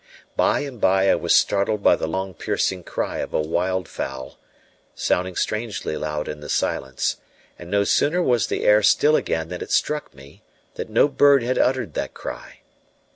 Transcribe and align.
By 0.35 0.61
and 0.61 0.81
by 0.81 1.11
I 1.11 1.13
was 1.13 1.35
startled 1.35 1.83
by 1.83 1.95
the 1.95 2.07
long, 2.07 2.33
piercing 2.33 2.81
cry 2.81 3.19
of 3.19 3.35
a 3.35 3.39
wildfowl, 3.39 4.37
sounding 4.95 5.35
strangely 5.35 5.95
loud 5.95 6.27
in 6.27 6.39
the 6.39 6.49
silence; 6.49 7.17
and 7.59 7.69
no 7.69 7.83
sooner 7.83 8.23
was 8.23 8.47
the 8.47 8.63
air 8.63 8.81
still 8.81 9.15
again 9.15 9.49
than 9.49 9.61
it 9.61 9.69
struck 9.69 10.11
me 10.15 10.41
that 10.73 10.89
no 10.89 11.07
bird 11.07 11.43
had 11.43 11.59
uttered 11.59 11.93
that 11.93 12.15
cry. 12.15 12.61